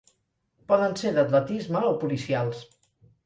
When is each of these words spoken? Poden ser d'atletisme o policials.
Poden 0.71 0.95
ser 1.01 1.11
d'atletisme 1.17 1.83
o 1.91 1.93
policials. 2.05 2.65